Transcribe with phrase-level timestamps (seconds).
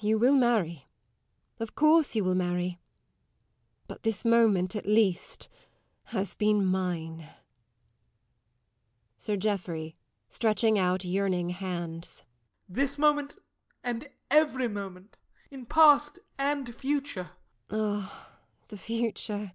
[0.00, 0.86] You will marry
[1.58, 2.78] of course you will marry
[3.86, 5.48] but this moment, at least,
[6.12, 7.26] has been mine.
[9.16, 9.96] SIR GEOFFREY.
[10.28, 12.22] [Stretching out yearning hands.]
[12.68, 13.36] This moment,
[13.82, 15.16] and every moment,
[15.50, 17.30] in past and future!
[17.70, 18.10] LADY TORMINSTER.
[18.10, 18.28] Ah,
[18.68, 19.52] the future!